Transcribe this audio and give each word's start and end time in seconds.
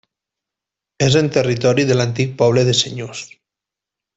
És 1.07 1.17
en 1.21 1.29
territori 1.35 1.85
de 1.91 1.99
l'antic 1.99 2.35
poble 2.43 2.67
de 2.71 2.77
Senyús. 2.81 3.25